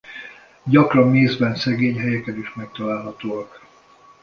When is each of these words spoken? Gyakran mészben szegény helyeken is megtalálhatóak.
Gyakran 0.63 1.07
mészben 1.07 1.55
szegény 1.55 1.97
helyeken 1.99 2.37
is 2.37 2.53
megtalálhatóak. 2.53 3.65